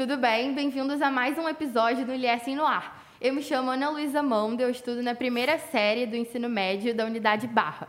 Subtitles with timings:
[0.00, 0.54] tudo bem?
[0.54, 3.04] Bem-vindos a mais um episódio do Ilhessem no Ar.
[3.20, 7.04] Eu me chamo Ana Luísa Manda, eu estudo na primeira série do ensino médio da
[7.04, 7.86] Unidade Barra.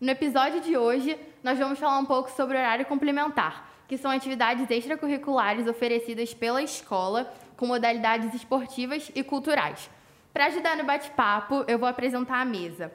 [0.00, 4.68] No episódio de hoje, nós vamos falar um pouco sobre horário complementar, que são atividades
[4.68, 9.88] extracurriculares oferecidas pela escola com modalidades esportivas e culturais.
[10.32, 12.90] Para ajudar no bate-papo, eu vou apresentar a mesa.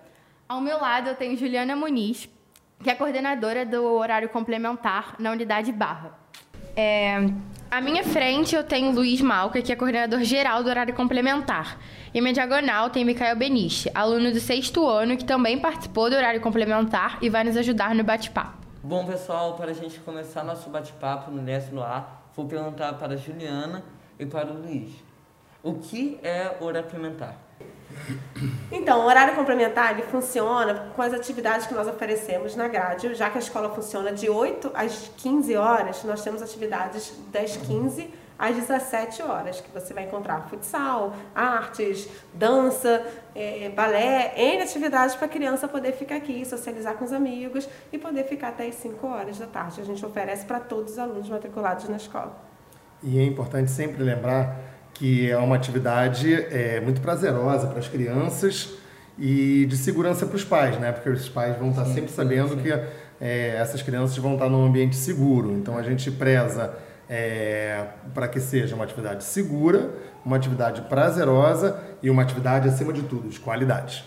[0.49, 2.27] Ao meu lado, eu tenho Juliana Muniz,
[2.83, 6.19] que é coordenadora do horário complementar na Unidade Barra.
[6.75, 7.29] É,
[7.69, 11.79] à minha frente eu tenho Luiz Malca, que é coordenador geral do horário complementar.
[12.13, 16.41] E minha diagonal tem Micael Beniche, aluno do sexto ano, que também participou do horário
[16.41, 18.57] complementar e vai nos ajudar no bate-papo.
[18.81, 23.13] Bom, pessoal, para a gente começar nosso bate-papo no Nestre no Ar, vou perguntar para
[23.13, 23.83] a Juliana
[24.17, 24.91] e para o Luiz.
[25.61, 27.35] O que é horário complementar?
[28.71, 33.13] Então, o horário complementar ele funciona com as atividades que nós oferecemos na grade.
[33.15, 38.13] Já que a escola funciona de 8 às 15 horas, nós temos atividades das 15
[38.39, 45.25] às 17 horas, que você vai encontrar futsal, artes, dança, é, balé, N atividades para
[45.25, 49.05] a criança poder ficar aqui, socializar com os amigos e poder ficar até as 5
[49.05, 49.81] horas da tarde.
[49.81, 52.33] A gente oferece para todos os alunos matriculados na escola.
[53.03, 54.55] E é importante sempre lembrar
[54.99, 58.73] que é uma atividade é, muito prazerosa para as crianças
[59.17, 60.91] e de segurança para os pais, né?
[60.91, 62.61] Porque os pais vão estar sim, sempre sabendo sim.
[62.61, 62.71] que
[63.21, 65.53] é, essas crianças vão estar num ambiente seguro.
[65.53, 66.77] Então a gente preza
[67.09, 69.89] é, para que seja uma atividade segura,
[70.25, 74.03] uma atividade prazerosa e uma atividade, acima de tudo, de qualidade.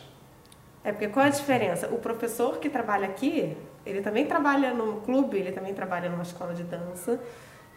[0.84, 1.88] É porque qual a diferença?
[1.88, 6.52] O professor que trabalha aqui, ele também trabalha num clube, ele também trabalha numa escola
[6.52, 7.18] de dança.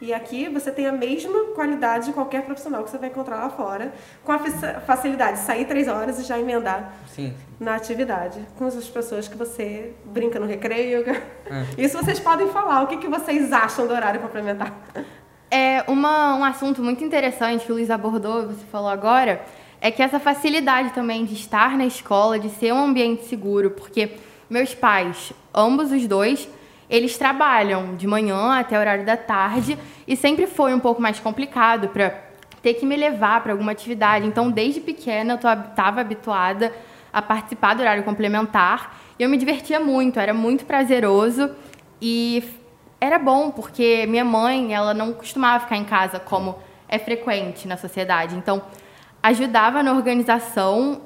[0.02, 3.50] E aqui você tem a mesma qualidade de qualquer profissional que você vai encontrar lá
[3.50, 3.94] fora,
[4.26, 4.40] com a
[4.82, 7.34] facilidade de sair três horas e já emendar sim, sim.
[7.60, 11.10] na atividade, com as pessoas que você brinca no recreio.
[11.10, 11.24] É.
[11.82, 12.84] Isso vocês podem falar.
[12.84, 14.74] O que, que vocês acham do horário complementar?
[15.50, 19.42] É uma, um assunto muito interessante que o Luiz abordou, você falou agora,
[19.80, 24.12] é que essa facilidade também de estar na escola, de ser um ambiente seguro, porque
[24.50, 26.50] meus pais, ambos os dois,
[26.90, 31.20] eles trabalham de manhã até o horário da tarde e sempre foi um pouco mais
[31.20, 32.26] complicado para
[32.62, 34.26] ter que me levar para alguma atividade.
[34.26, 36.74] Então, desde pequena, eu estava habituada
[37.12, 41.52] a participar do horário complementar e eu me divertia muito, era muito prazeroso
[42.02, 42.44] e
[43.00, 46.58] era bom porque minha mãe, ela não costumava ficar em casa como
[46.88, 48.36] é frequente na sociedade.
[48.36, 48.62] Então,
[49.22, 51.02] ajudava na organização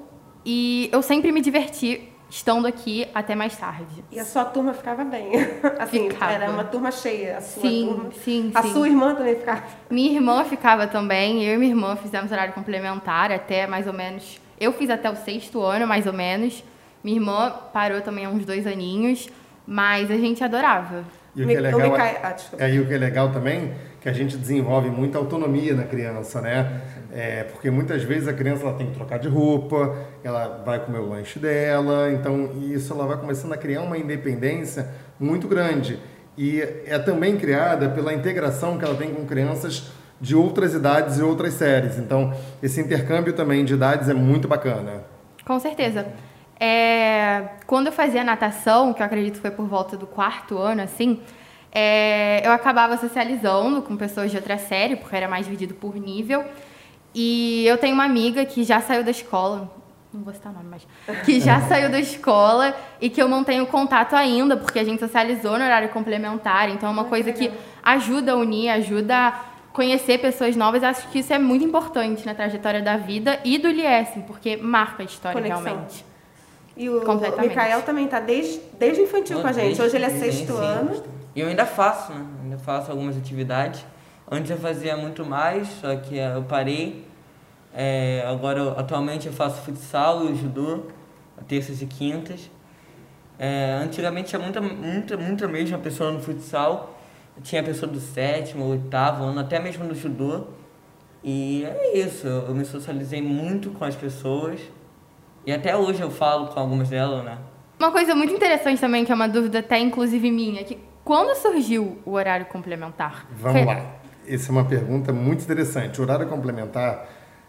[0.45, 4.03] e eu sempre me diverti estando aqui até mais tarde.
[4.11, 5.31] E a sua turma ficava bem.
[5.79, 6.31] Assim, ficava.
[6.31, 7.37] era uma turma cheia.
[7.37, 8.11] A sua sim, turma.
[8.23, 8.73] sim, A sim.
[8.73, 9.63] sua irmã também ficava?
[9.89, 11.43] Minha irmã ficava também.
[11.43, 14.39] Eu e minha irmã fizemos horário complementar até mais ou menos.
[14.59, 16.63] Eu fiz até o sexto ano, mais ou menos.
[17.03, 19.29] Minha irmã parou também há uns dois aninhos,
[19.65, 21.03] mas a gente adorava.
[21.39, 24.13] E o que é legal, é, é, e o que é legal também que a
[24.13, 26.81] gente desenvolve muita autonomia na criança, né?
[27.13, 30.99] É, porque muitas vezes a criança ela tem que trocar de roupa, ela vai comer
[30.99, 35.97] o lanche dela, então isso ela vai começando a criar uma independência muito grande.
[36.37, 41.23] E é também criada pela integração que ela tem com crianças de outras idades e
[41.23, 41.97] outras séries.
[41.97, 45.03] Então, esse intercâmbio também de idades é muito bacana.
[45.45, 46.05] Com certeza.
[46.59, 50.81] É, quando eu fazia natação, que eu acredito que foi por volta do quarto ano,
[50.81, 51.21] assim,
[51.71, 56.43] é, eu acabava socializando com pessoas de outra série, porque era mais dividido por nível.
[57.13, 59.71] E eu tenho uma amiga que já saiu da escola,
[60.13, 60.87] não vou citar o nome, mas
[61.23, 65.57] que já saiu da escola e que eu mantenho contato ainda, porque a gente socializou
[65.57, 66.69] no horário complementar.
[66.69, 67.51] Então é uma coisa que
[67.83, 69.39] ajuda a unir, ajuda a
[69.71, 70.83] conhecer pessoas novas.
[70.83, 75.03] Acho que isso é muito importante na trajetória da vida e do Liesen, porque marca
[75.03, 75.63] a história Conexão.
[75.63, 76.08] realmente.
[76.79, 77.01] E o
[77.41, 79.81] Micael também está desde, desde infantil com a gente.
[79.81, 81.03] Hoje ele é sexto sim, ano.
[81.35, 82.25] E eu ainda faço, né?
[82.41, 83.85] Ainda faço algumas atividades.
[84.31, 87.05] Antes eu fazia muito mais, só que eu parei.
[87.75, 90.83] É, agora, atualmente, eu faço futsal e judô,
[91.49, 92.49] terças e quintas.
[93.37, 96.97] É, antigamente tinha muita, muita, muita mesma pessoa no futsal.
[97.43, 100.45] Tinha pessoa do sétimo, oitavo ano, até mesmo no judô.
[101.21, 104.61] E é isso, eu me socializei muito com as pessoas.
[105.49, 107.39] E até hoje eu falo com algumas delas, né?
[107.79, 111.97] Uma coisa muito interessante também, que é uma dúvida até inclusive minha, que quando surgiu
[112.05, 113.25] o horário complementar?
[113.31, 113.95] Vamos lá.
[114.27, 115.99] Essa é uma pergunta muito interessante.
[115.99, 117.03] O horário complementar,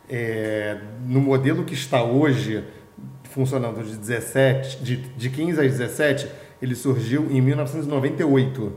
[0.08, 2.64] é, no modelo que está hoje,
[3.25, 6.26] funcionando de, 17, de, de 15 às 17,
[6.62, 8.73] ele surgiu em 1998.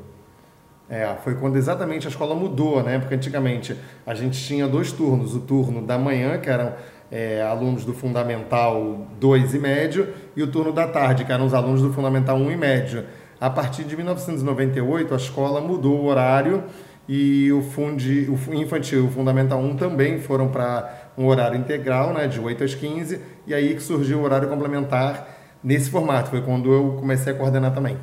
[0.89, 2.99] É, foi quando exatamente a escola mudou, né?
[2.99, 3.73] Porque antigamente
[4.05, 6.73] a gente tinha dois turnos, o turno da manhã, que eram
[7.13, 11.53] é, alunos do Fundamental 2 e médio, e o turno da tarde, que eram os
[11.53, 13.05] alunos do Fundamental 1 e médio.
[13.39, 16.63] A partir de 1998, a escola mudou o horário
[17.07, 22.27] e o, fundi, o infantil o fundamental 1 também foram para um horário integral, né,
[22.27, 25.27] de 8 às 15, e aí que surgiu o horário complementar
[25.63, 27.95] nesse formato, foi quando eu comecei a coordenar também.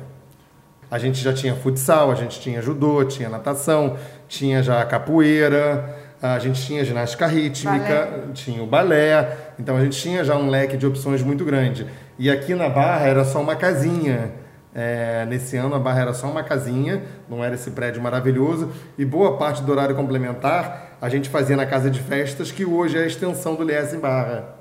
[0.89, 3.97] A gente já tinha futsal, a gente tinha judô, tinha natação,
[4.27, 8.33] tinha já capoeira, a gente tinha ginástica rítmica, balé.
[8.33, 11.87] tinha o balé, então a gente tinha já um leque de opções muito grande.
[12.19, 14.31] E aqui na Barra era só uma casinha.
[14.73, 19.03] É, nesse ano a Barra era só uma casinha, não era esse prédio maravilhoso, e
[19.03, 23.01] boa parte do horário complementar a gente fazia na casa de festas, que hoje é
[23.01, 24.55] a extensão do Lies em Barra.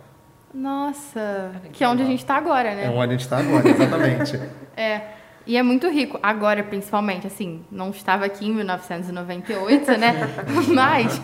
[0.53, 2.87] Nossa, que é onde a gente está agora, né?
[2.87, 4.41] É onde a gente está agora, exatamente.
[4.77, 5.20] é.
[5.47, 10.15] E é muito rico, agora principalmente, assim, não estava aqui em 1998, né?
[10.75, 11.21] Mas,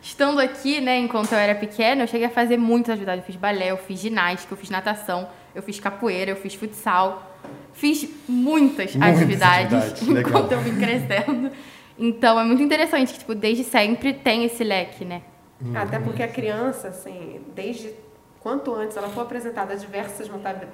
[0.00, 3.22] estando aqui, né, enquanto eu era pequena, eu cheguei a fazer muitas atividades.
[3.22, 7.36] Eu fiz balé, eu fiz ginástica, eu fiz natação, eu fiz capoeira, eu fiz futsal.
[7.72, 10.28] Fiz muitas, muitas atividades, atividades.
[10.28, 11.50] enquanto eu vim crescendo.
[11.98, 15.22] Então, é muito interessante que, tipo, desde sempre tem esse leque, né?
[15.74, 17.90] Até porque a criança, assim, desde
[18.46, 20.30] quanto antes ela for apresentada a diversas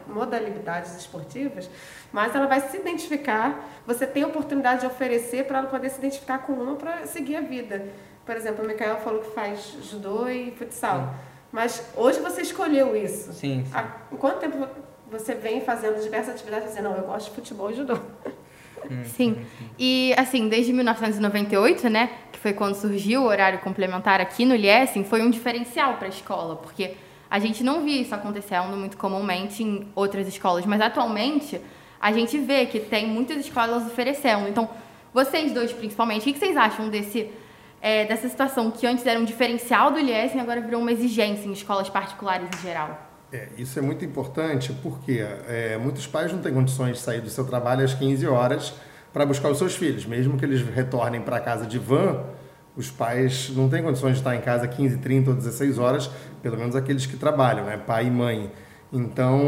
[0.07, 1.71] modalidades esportivas,
[2.13, 5.99] mais ela vai se identificar, você tem a oportunidade de oferecer para ela poder se
[5.99, 7.87] identificar com uma para seguir a vida.
[8.27, 11.01] Por exemplo, o Micael falou que faz judô e futsal.
[11.01, 11.09] Sim.
[11.51, 13.33] Mas hoje você escolheu isso.
[13.33, 13.65] Sim.
[13.65, 13.73] sim.
[13.73, 13.85] Há
[14.19, 14.69] quanto tempo
[15.11, 17.95] você vem fazendo diversas atividades dizendo, não, eu gosto de futebol e judô?
[18.91, 19.47] Hum, sim.
[19.79, 25.05] E, assim, desde 1998, né, que foi quando surgiu o horário complementar aqui no Liessing,
[25.05, 26.97] foi um diferencial para a escola, porque
[27.33, 31.59] a gente não via isso acontecendo muito comumente em outras escolas, mas atualmente
[31.99, 34.47] a gente vê que tem muitas escolas oferecendo.
[34.49, 34.69] Então,
[35.15, 37.31] vocês dois principalmente, o que vocês acham desse,
[37.81, 41.49] é, dessa situação que antes era um diferencial do IES e agora virou uma exigência
[41.49, 43.11] em escolas particulares em geral?
[43.33, 47.31] É, isso é muito importante porque é, muitos pais não têm condições de sair do
[47.31, 48.75] seu trabalho às 15 horas
[49.11, 52.27] para buscar os seus filhos, mesmo que eles retornem para casa de van
[52.77, 56.11] os pais não têm condições de estar em casa 15, 30 ou 16 horas,
[56.43, 57.77] pelo menos aqueles que trabalham, né?
[57.77, 58.51] pai e mãe.
[58.95, 59.41] Então,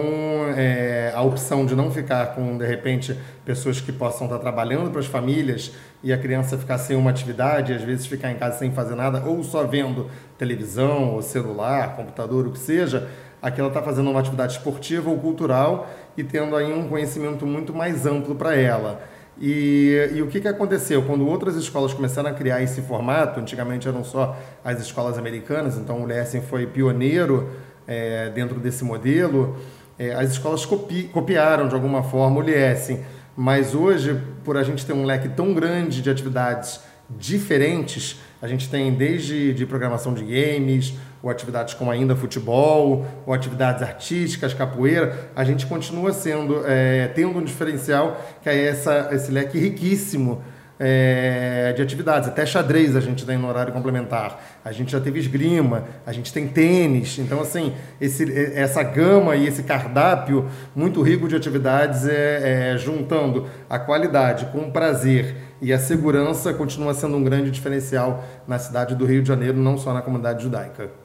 [0.57, 5.01] é, a opção de não ficar com, de repente, pessoas que possam estar trabalhando para
[5.01, 5.71] as famílias
[6.03, 9.23] e a criança ficar sem uma atividade, às vezes ficar em casa sem fazer nada,
[9.23, 13.07] ou só vendo televisão, ou celular, computador, o que seja,
[13.43, 17.75] aqui ela está fazendo uma atividade esportiva ou cultural e tendo aí um conhecimento muito
[17.75, 19.03] mais amplo para ela.
[19.41, 21.03] E, e, o que, que aconteceu?
[21.03, 26.03] Quando outras escolas começaram a criar esse formato, antigamente eram só as escolas americanas, então
[26.03, 27.51] o Lessing foi pioneiro
[27.87, 29.57] é, dentro desse modelo,
[29.99, 33.03] é, as escolas copi, copiaram de alguma forma o Lessing,
[33.37, 36.81] mas hoje, por a gente ter um leque tão grande de atividades
[37.11, 40.95] diferentes, a gente tem desde de programação de games,
[41.25, 47.39] ou atividades como ainda futebol, ou atividades artísticas, capoeira, a gente continua sendo, é, tendo
[47.39, 50.43] um diferencial que é essa, esse leque riquíssimo
[50.79, 52.29] é, de atividades.
[52.29, 54.39] Até xadrez a gente tem no horário complementar.
[54.63, 57.19] A gente já teve esgrima, a gente tem tênis.
[57.19, 63.47] Então, assim, esse, essa gama e esse cardápio muito rico de atividades é, é, juntando
[63.71, 68.95] a qualidade com o prazer e a segurança continua sendo um grande diferencial na cidade
[68.95, 71.04] do Rio de Janeiro, não só na comunidade judaica.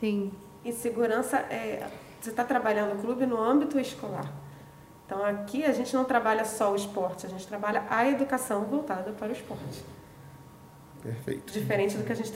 [0.00, 0.32] Sim.
[0.64, 1.86] E segurança é.
[2.20, 4.30] Você está trabalhando no clube no âmbito escolar.
[5.06, 9.10] Então aqui a gente não trabalha só o esporte, a gente trabalha a educação voltada
[9.12, 9.84] para o esporte.
[11.02, 11.52] Perfeito.
[11.52, 12.30] Diferente do que a gente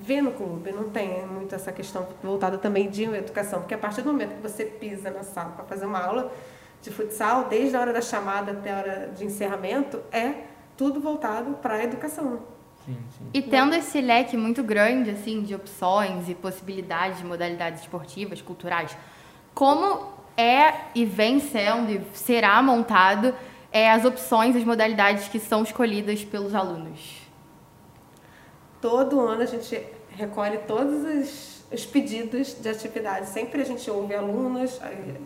[0.00, 4.02] vê no clube, não tem muito essa questão voltada também de educação, porque a partir
[4.02, 6.30] do momento que você pisa na sala para fazer uma aula
[6.82, 10.44] de futsal, desde a hora da chamada até a hora de encerramento, é
[10.76, 12.40] tudo voltado para a educação.
[12.84, 13.24] Sim, sim.
[13.32, 18.96] E tendo esse leque muito grande assim de opções e possibilidades de modalidades esportivas, culturais,
[19.54, 23.34] como é e vem sendo e será montado
[23.70, 27.22] é, as opções, as modalidades que são escolhidas pelos alunos?
[28.80, 33.30] Todo ano a gente recolhe todos os os pedidos de atividades.
[33.30, 34.80] Sempre a gente ouve alunos,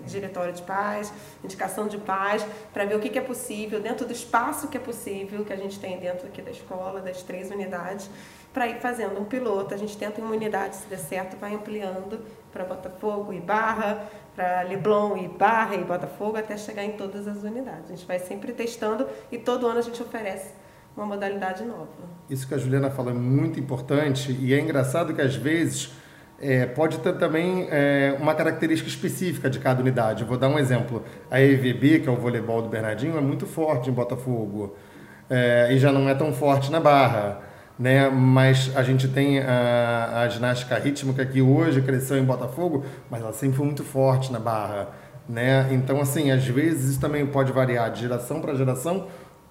[0.06, 1.12] diretório de pais,
[1.44, 4.80] indicação de pais, para ver o que, que é possível, dentro do espaço que é
[4.80, 8.08] possível, que a gente tem dentro aqui da escola, das três unidades,
[8.52, 9.74] para ir fazendo um piloto.
[9.74, 14.62] A gente tenta uma unidade, se der certo, vai ampliando para Botafogo e Barra, para
[14.62, 17.90] Leblon e Barra e Botafogo, até chegar em todas as unidades.
[17.90, 20.54] A gente vai sempre testando e todo ano a gente oferece
[20.96, 21.88] uma modalidade nova.
[22.30, 25.92] Isso que a Juliana fala é muito importante e é engraçado que às vezes
[26.40, 30.22] é, pode ter também é, uma característica específica de cada unidade.
[30.22, 31.02] Eu vou dar um exemplo.
[31.30, 34.76] A EVB, que é o voleibol do Bernardinho, é muito forte em Botafogo
[35.30, 37.40] é, e já não é tão forte na Barra.
[37.78, 38.08] Né?
[38.08, 43.32] Mas a gente tem a, a ginástica rítmica que hoje cresceu em Botafogo, mas ela
[43.32, 44.88] sempre foi muito forte na Barra.
[45.28, 45.68] Né?
[45.72, 49.06] Então, assim, às vezes isso também pode variar de geração para geração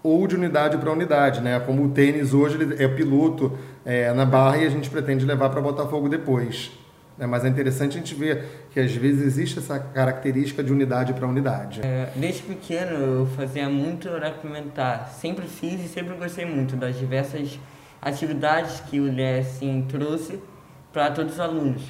[0.05, 1.59] ou de unidade para unidade, né?
[1.59, 5.49] Como o tênis hoje ele é piloto é, na barra e a gente pretende levar
[5.49, 6.71] para Botafogo depois.
[7.17, 7.25] Né?
[7.25, 11.25] Mas é interessante a gente ver que às vezes existe essa característica de unidade para
[11.25, 11.81] unidade.
[11.83, 15.09] É, desde pequeno eu fazia muito horário complementar.
[15.09, 17.59] Sempre fiz e sempre gostei muito das diversas
[17.99, 20.39] atividades que o LESSIM trouxe
[20.93, 21.81] para todos os alunos.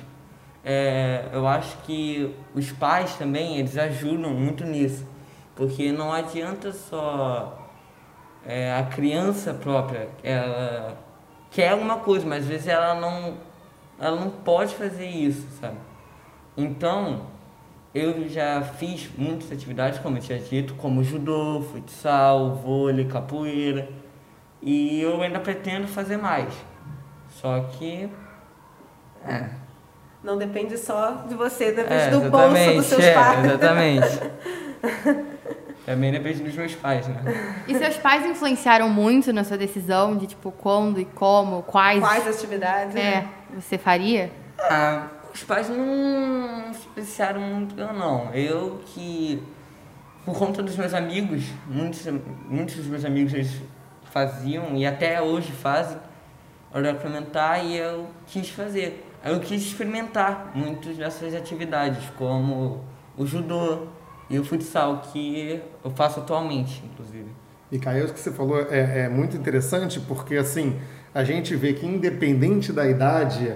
[0.64, 5.06] É, eu acho que os pais também eles ajudam muito nisso,
[5.54, 7.65] porque não adianta só
[8.46, 10.98] é, a criança própria, ela
[11.52, 13.38] quer alguma coisa, mas às vezes ela não,
[14.00, 15.78] ela não pode fazer isso, sabe?
[16.56, 17.28] Então,
[17.94, 23.90] eu já fiz muitas atividades, como eu tinha dito, como judô, futsal, vôlei, capoeira,
[24.62, 26.54] e eu ainda pretendo fazer mais.
[27.30, 28.10] Só que.
[29.26, 29.50] É.
[30.24, 33.46] Não depende só de você, depende é, do bolso dos seus é, pais.
[33.46, 34.20] Exatamente.
[35.86, 37.22] Também depende dos meus pais, né?
[37.68, 42.00] E seus pais influenciaram muito na sua decisão de, tipo, quando e como, quais...
[42.00, 43.30] Quais atividades, é, né?
[43.54, 44.32] você faria?
[44.60, 48.34] Ah, os pais não influenciaram muito, eu não.
[48.34, 49.44] Eu que,
[50.26, 52.04] por conta dos meus amigos, muitos,
[52.48, 53.62] muitos dos meus amigos eles
[54.12, 55.98] faziam e até hoje fazem
[56.72, 59.06] complementar e eu quis fazer.
[59.24, 62.84] Eu quis experimentar muitas dessas atividades, como
[63.18, 63.88] o judô,
[64.30, 67.28] e o futsal, que eu faço atualmente, inclusive.
[67.72, 70.80] E Caio, o que você falou é, é, muito interessante, porque assim,
[71.14, 73.54] a gente vê que independente da idade,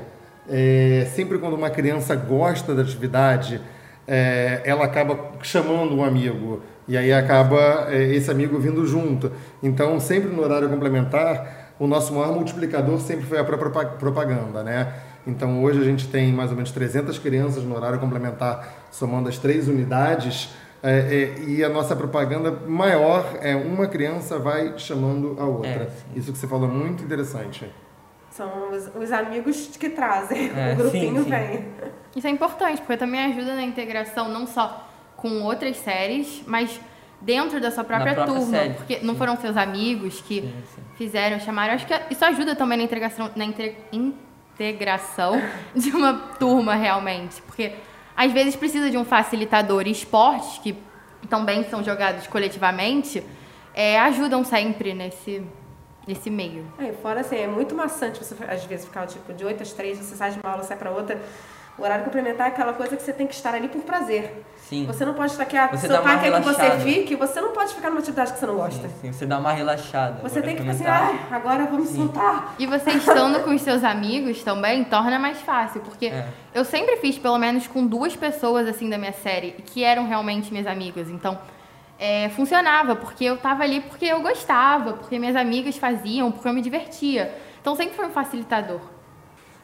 [0.49, 3.61] é, sempre quando uma criança gosta da atividade,
[4.07, 9.31] é, ela acaba chamando um amigo, e aí acaba é, esse amigo vindo junto.
[9.61, 14.91] Então, sempre no horário complementar, o nosso maior multiplicador sempre foi a própria propaganda, né?
[15.27, 19.37] Então, hoje a gente tem mais ou menos 300 crianças no horário complementar, somando as
[19.37, 20.49] três unidades,
[20.81, 25.69] é, é, e a nossa propaganda maior é uma criança vai chamando a outra.
[25.69, 27.69] É, Isso que você falou é muito interessante.
[28.31, 31.29] São os, os amigos que trazem, é, o grupinho sim, sim.
[31.29, 31.65] vem.
[32.15, 36.79] Isso é importante, porque também ajuda na integração não só com outras séries, mas
[37.19, 38.57] dentro da sua própria, própria turma.
[38.57, 39.05] Série, porque sim.
[39.05, 40.53] não foram seus amigos que
[40.95, 41.73] fizeram, chamaram.
[41.73, 43.43] Acho que isso ajuda também na integração, na
[44.63, 45.41] integração
[45.73, 47.41] de uma turma realmente.
[47.43, 47.73] Porque
[48.15, 49.87] às vezes precisa de um facilitador.
[49.87, 50.75] E esportes, que
[51.29, 53.23] também são jogados coletivamente,
[53.73, 55.41] é, ajudam sempre nesse,
[56.07, 56.65] nesse meio.
[56.77, 59.97] É, fora assim, é muito maçante você às vezes ficar tipo de 8 às 3,
[59.97, 61.21] você sai de uma aula, sai para outra.
[61.79, 64.43] O horário complementar é aquela coisa que você tem que estar ali por prazer.
[64.57, 64.85] Sim.
[64.85, 67.73] Você não pode estar aqui, a seu pai quer que você fique, você não pode
[67.73, 68.87] ficar numa atividade que você não gosta.
[68.87, 69.11] Sim, sim.
[69.13, 70.21] você dá uma relaxada.
[70.21, 71.95] Você tem que pensar, ah, agora vamos sim.
[71.95, 72.53] soltar.
[72.59, 76.27] E você estando com os seus amigos também torna mais fácil, porque é.
[76.53, 80.51] eu sempre fiz pelo menos com duas pessoas assim da minha série que eram realmente
[80.51, 81.09] minhas amigas.
[81.09, 81.39] Então,
[81.97, 86.53] é, funcionava, porque eu tava ali porque eu gostava, porque minhas amigas faziam, porque eu
[86.53, 87.33] me divertia.
[87.61, 88.81] Então sempre foi um facilitador.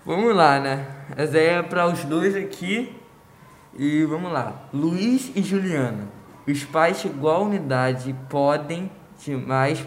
[0.05, 0.85] Vamos lá, né?
[1.17, 2.95] Essa é para os dois aqui.
[3.75, 4.67] E vamos lá.
[4.71, 6.07] Luiz e Juliana.
[6.47, 9.83] Os pais de igual unidade podem de mais.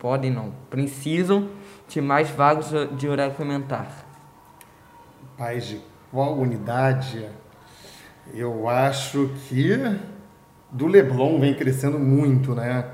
[0.00, 0.52] Podem não.
[0.68, 1.48] Precisam
[1.86, 4.04] de mais vagos de horário complementar.
[5.38, 7.28] Pais de qual unidade?
[8.34, 9.78] Eu acho que
[10.72, 12.84] do Leblon vem crescendo muito, né?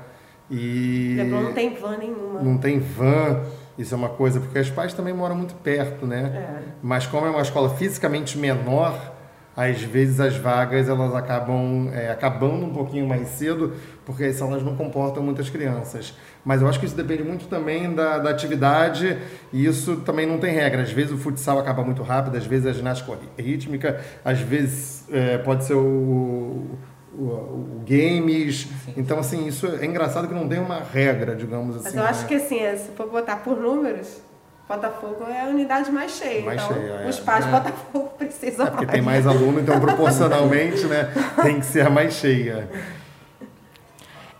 [0.51, 2.41] E Leblon não tem van nenhuma.
[2.43, 3.43] Não tem van.
[3.77, 6.31] Isso é uma coisa, porque os pais também moram muito perto, né?
[6.35, 6.63] É.
[6.81, 9.13] Mas como é uma escola fisicamente menor,
[9.57, 13.73] às vezes as vagas elas acabam é, acabando um pouquinho mais cedo,
[14.05, 16.15] porque as salas não comportam muitas crianças.
[16.45, 19.17] Mas eu acho que isso depende muito também da, da atividade
[19.51, 20.83] e isso também não tem regra.
[20.83, 25.39] Às vezes o futsal acaba muito rápido, às vezes a ginástica rítmica, às vezes é,
[25.39, 26.77] pode ser o,
[27.13, 28.67] o, o games.
[28.85, 28.93] Sim.
[28.97, 31.85] Então, assim, isso é engraçado que não tem uma regra, digamos assim.
[31.85, 32.27] Mas eu acho né?
[32.27, 34.21] que, assim, é, se for botar por números,
[34.67, 36.43] Botafogo é a unidade mais cheia.
[36.43, 37.09] Mais então, cheia, é.
[37.09, 37.53] os pais de é.
[37.53, 38.95] Botafogo precisam é porque mais.
[38.95, 42.69] tem mais aluno, então proporcionalmente, né, tem que ser a mais cheia.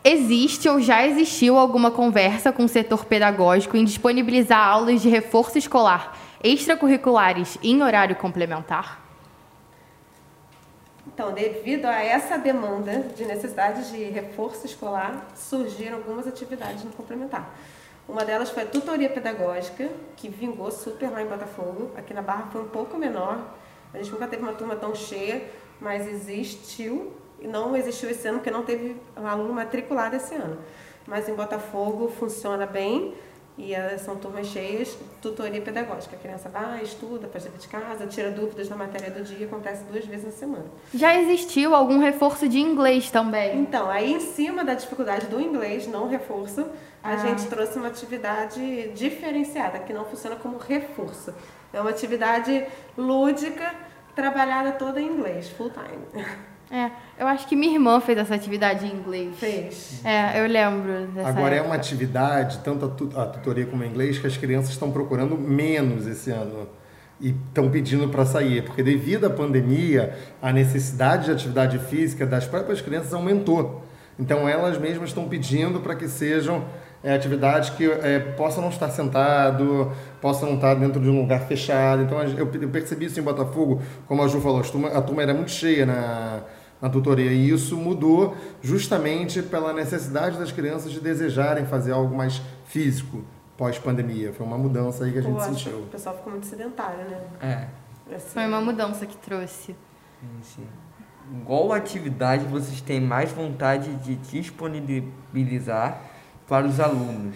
[0.04, 5.58] Existe ou já existiu alguma conversa com o setor pedagógico em disponibilizar aulas de reforço
[5.58, 9.07] escolar extracurriculares em horário complementar?
[11.18, 17.58] Então, devido a essa demanda de necessidade de reforço escolar, surgiram algumas atividades no complementar.
[18.08, 21.90] Uma delas foi a tutoria pedagógica, que vingou super lá em Botafogo.
[21.98, 23.56] Aqui na Barra foi um pouco menor.
[23.96, 25.44] A gente nunca teve uma turma tão cheia,
[25.82, 27.12] mas existiu.
[27.42, 30.60] E não existiu esse ano, porque não teve um aluno matriculado esse ano.
[31.08, 33.16] Mas em Botafogo funciona bem.
[33.58, 36.16] E eh, são turmas cheias, tutoria pedagógica.
[36.16, 39.84] A criança vai, estuda, faz dever de casa, tira dúvidas na matéria do dia, acontece
[39.86, 40.66] duas vezes na semana.
[40.94, 43.58] Já existiu algum reforço de inglês também?
[43.60, 46.68] Então, aí em cima da dificuldade do inglês, não reforço,
[47.04, 47.18] a Ah.
[47.18, 51.34] gente trouxe uma atividade diferenciada, que não funciona como reforço.
[51.74, 52.64] É uma atividade
[52.96, 53.74] lúdica,
[54.16, 56.06] trabalhada toda em inglês, full time.
[56.70, 59.36] É, eu acho que minha irmã fez essa atividade em inglês.
[59.38, 60.02] Fez.
[60.04, 61.70] É, eu lembro dessa Agora é época.
[61.70, 65.38] uma atividade, tanto a, tu- a tutoria como o inglês, que as crianças estão procurando
[65.38, 66.68] menos esse ano
[67.22, 72.46] e estão pedindo para sair, porque devido à pandemia, a necessidade de atividade física das
[72.46, 73.84] próprias crianças aumentou.
[74.20, 76.66] Então elas mesmas estão pedindo para que sejam
[77.04, 81.42] é, atividades que é, possam não estar sentado, possam não estar dentro de um lugar
[81.42, 82.02] fechado.
[82.04, 85.02] Então a- eu, eu percebi isso em Botafogo, como a Ju falou, as turma- a
[85.02, 86.40] turma era muito cheia na,
[86.82, 92.42] na tutoria e isso mudou justamente pela necessidade das crianças de desejarem fazer algo mais
[92.66, 93.24] físico
[93.58, 94.32] pós-pandemia.
[94.34, 95.80] Foi uma mudança aí que a gente Pô, sentiu.
[95.80, 97.22] o pessoal ficou muito sedentário, né?
[97.42, 98.16] É.
[98.16, 99.76] Assim, Foi uma mudança que trouxe.
[100.42, 100.68] Sim.
[101.46, 106.02] Qual atividade vocês têm mais vontade de disponibilizar
[106.48, 107.36] para os alunos?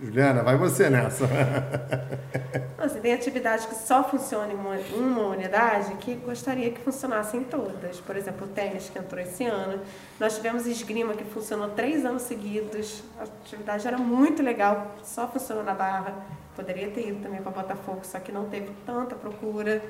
[0.00, 1.24] Juliana, vai você nessa.
[2.76, 7.44] Assim, tem atividades que só funcionam em uma, uma unidade que gostaria que funcionassem em
[7.44, 8.00] todas.
[8.00, 9.80] Por exemplo, o tênis que entrou esse ano.
[10.18, 13.02] Nós tivemos esgrima que funcionou três anos seguidos.
[13.18, 16.14] A atividade era muito legal, só funcionou na Barra.
[16.56, 19.80] Poderia ter ido também para Botafogo, só que não teve tanta procura.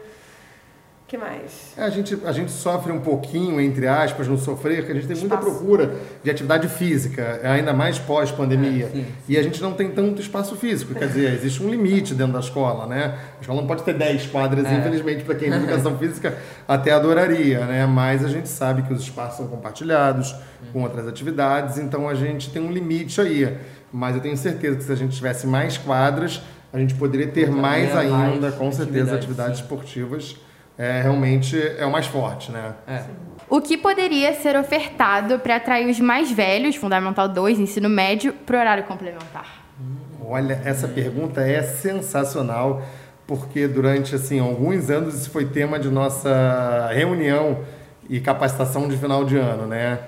[1.06, 1.74] Que mais?
[1.76, 5.06] É, A gente, a gente sofre um pouquinho, entre aspas, no sofrer, porque a gente
[5.06, 5.56] tem muita Espaço.
[5.58, 8.86] procura de atividade física, ainda mais pós-pandemia.
[8.86, 12.32] É, e a gente não tem tanto espaço físico, quer dizer, existe um limite dentro
[12.32, 13.18] da escola, né?
[13.38, 14.74] A escola não pode ter 10 quadras, É.
[14.78, 17.84] infelizmente, para quem é de educação física até adoraria, né?
[17.86, 20.34] Mas a gente sabe que os espaços são compartilhados
[20.72, 23.56] com outras atividades, então a gente tem um limite aí.
[23.92, 26.40] Mas eu tenho certeza que se a gente tivesse mais quadras,
[26.72, 29.62] a gente poderia ter mais mais ainda, com certeza, atividades, atividades sim.
[29.64, 30.36] esportivas
[30.76, 32.74] é realmente é o mais forte, né?
[32.86, 33.02] É.
[33.48, 38.56] O que poderia ser ofertado para atrair os mais velhos, Fundamental 2, ensino médio, para
[38.56, 39.64] o horário complementar?
[40.26, 42.82] Olha, essa pergunta é sensacional,
[43.26, 47.60] porque durante assim alguns anos isso foi tema de nossa reunião
[48.08, 50.00] e capacitação de final de ano, né?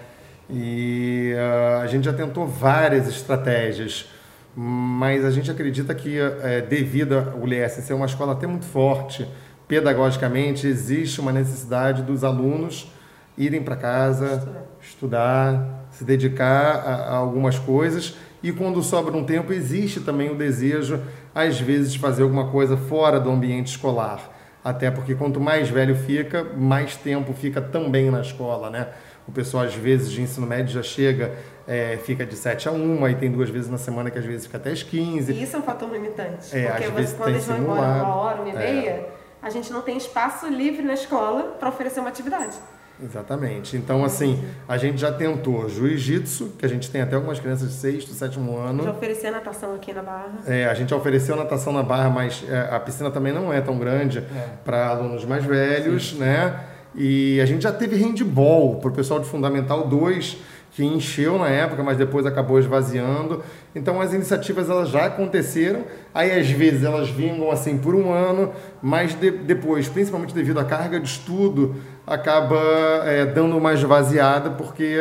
[0.48, 4.08] E ah, a gente já tentou várias estratégias,
[4.54, 9.28] mas a gente acredita que eh, devido ao LES ser uma escola até muito forte,
[9.68, 12.90] pedagogicamente existe uma necessidade dos alunos
[13.36, 19.52] irem para casa, estudar, se dedicar a, a algumas coisas e quando sobra um tempo
[19.52, 21.00] existe também o desejo
[21.34, 24.32] às vezes de fazer alguma coisa fora do ambiente escolar
[24.64, 28.88] até porque quanto mais velho fica mais tempo fica também na escola né
[29.26, 31.32] o pessoal às vezes de ensino médio já chega
[31.66, 34.46] é, fica de 7 a 1 e tem duas vezes na semana que às vezes
[34.46, 36.56] fica até às 15 E isso é um fator limitante.
[36.56, 39.08] É, porque às você, vezes quando tem eles vão embora uma hora, uma e É.
[39.42, 42.56] a gente não tem espaço livre na escola para oferecer uma atividade.
[43.02, 43.76] Exatamente.
[43.76, 47.74] Então, assim, a gente já tentou jiu-jitsu, que a gente tem até algumas crianças de
[47.74, 48.90] sexto, sétimo Já ano.
[48.90, 50.32] oferecer natação aqui na Barra.
[50.46, 53.78] É, a gente ofereceu natação na barra, mas é, a piscina também não é tão
[53.78, 54.24] grande
[54.64, 56.58] para alunos mais velhos, né?
[56.96, 60.38] E a gente já teve handball para o pessoal de Fundamental 2,
[60.72, 63.42] que encheu na época, mas depois acabou esvaziando.
[63.74, 68.52] Então as iniciativas elas já aconteceram, aí às vezes elas vingam assim por um ano,
[68.82, 72.56] mas de- depois, principalmente devido à carga de estudo, acaba
[73.04, 74.98] é, dando uma esvaziada, porque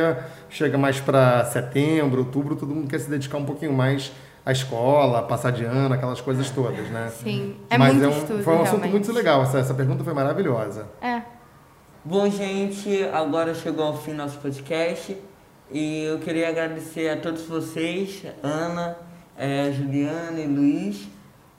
[0.49, 4.11] chega mais para setembro, outubro, todo mundo quer se dedicar um pouquinho mais
[4.45, 7.09] à escola, passar de ano, aquelas coisas todas, né?
[7.21, 8.91] Sim, é Mas muito é um, estudo, foi um assunto realmente.
[8.91, 10.85] muito legal, essa, essa pergunta foi maravilhosa.
[11.01, 11.21] É.
[12.05, 15.17] Bom, gente, agora chegou ao fim nosso podcast
[15.71, 18.95] e eu queria agradecer a todos vocês, Ana,
[19.37, 21.07] eh, Juliana e Luiz.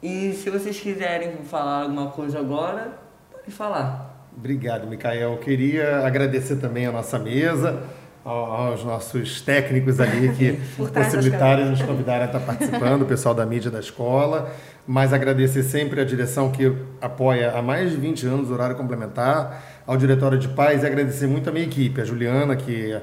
[0.02, 2.92] E se vocês quiserem falar alguma coisa agora,
[3.32, 4.28] pode falar.
[4.36, 5.36] Obrigado, Micael.
[5.38, 7.82] Queria agradecer também a nossa mesa,
[8.24, 10.60] ao- aos nossos técnicos ali que
[10.92, 14.52] possibilitaram e nos convidaram a estar participando, o pessoal da mídia da escola.
[14.86, 19.75] Mas agradecer sempre a direção que apoia há mais de 20 anos o horário complementar,
[19.86, 22.98] ao diretório de paz e agradecer muito a minha equipe, a Juliana, que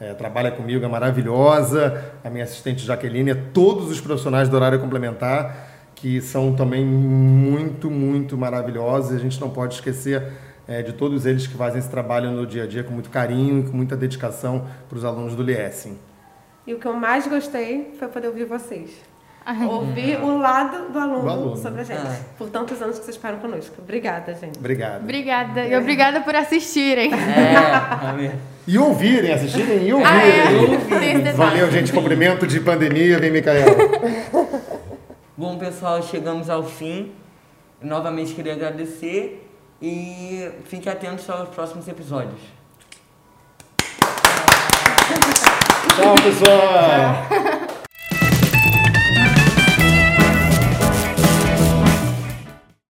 [0.00, 4.78] eh, trabalha comigo, é maravilhosa, a minha assistente Jaqueline, a todos os profissionais do horário
[4.78, 9.16] complementar, que são também muito, muito maravilhosos.
[9.16, 10.22] A gente não pode esquecer
[10.68, 13.60] eh, de todos eles que fazem esse trabalho no dia a dia com muito carinho
[13.60, 15.98] e com muita dedicação para os alunos do Liessing.
[16.64, 18.90] E o que eu mais gostei foi poder ouvir vocês.
[19.68, 21.56] Ouvir o lado do aluno, Do aluno.
[21.56, 22.00] sobre a gente.
[22.06, 22.16] Ah.
[22.36, 23.74] Por tantos anos que vocês ficaram conosco.
[23.78, 24.58] Obrigada, gente.
[24.58, 25.02] Obrigado.
[25.02, 25.66] Obrigada.
[25.66, 27.10] E obrigada por assistirem.
[27.12, 28.32] É, amém.
[28.68, 30.12] E ouvirem, assistirem e ouvirem.
[30.12, 31.32] Ah, é?
[31.32, 31.90] Valeu, gente.
[31.90, 33.64] Cumprimento de pandemia, vem, Micael.
[35.34, 37.10] Bom, pessoal, chegamos ao fim.
[37.80, 39.48] Novamente queria agradecer
[39.80, 42.42] e fique atentos aos próximos episódios.
[45.96, 47.57] Tchau, pessoal!